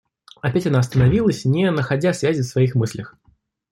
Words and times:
Опять 0.41 0.65
она 0.65 0.79
остановилась, 0.79 1.45
не 1.45 1.69
находя 1.69 2.11
связи 2.13 2.41
в 2.41 2.45
своих 2.47 2.73
мыслях. 2.73 3.19